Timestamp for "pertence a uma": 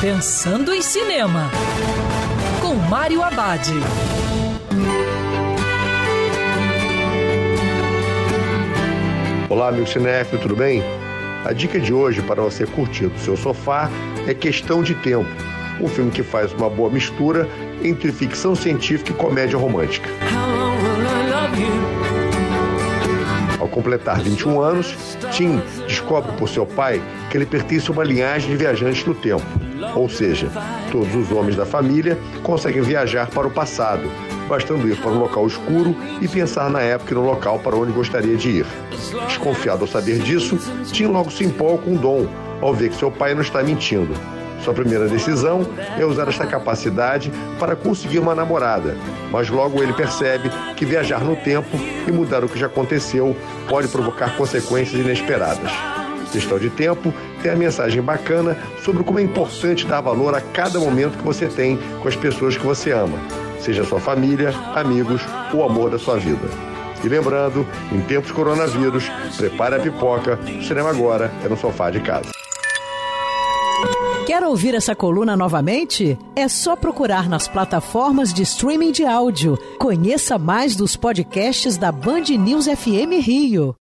27.46-28.04